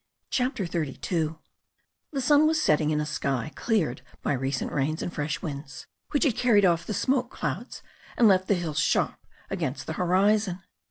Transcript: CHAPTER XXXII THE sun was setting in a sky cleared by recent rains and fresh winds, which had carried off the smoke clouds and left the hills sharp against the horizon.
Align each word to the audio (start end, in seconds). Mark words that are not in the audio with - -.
CHAPTER 0.31 0.65
XXXII 0.65 1.35
THE 2.11 2.21
sun 2.21 2.47
was 2.47 2.59
setting 2.59 2.89
in 2.89 2.99
a 2.99 3.05
sky 3.05 3.51
cleared 3.53 4.01
by 4.23 4.33
recent 4.33 4.71
rains 4.71 5.03
and 5.03 5.13
fresh 5.13 5.43
winds, 5.43 5.85
which 6.09 6.23
had 6.23 6.35
carried 6.35 6.65
off 6.65 6.87
the 6.87 6.93
smoke 6.95 7.29
clouds 7.29 7.83
and 8.17 8.27
left 8.27 8.47
the 8.47 8.55
hills 8.55 8.79
sharp 8.79 9.19
against 9.51 9.85
the 9.85 9.93
horizon. 9.93 10.63